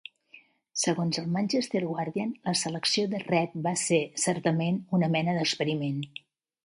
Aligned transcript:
Segons 0.83 1.19
el 1.21 1.27
"Manchester 1.35 1.81
Guardian", 1.83 2.31
la 2.49 2.53
selecció 2.61 3.05
de 3.11 3.21
Read 3.27 3.61
va 3.71 3.77
ser, 3.83 4.01
certament, 4.25 4.81
una 5.01 5.11
mena 5.17 5.37
d'experiment. 5.39 6.01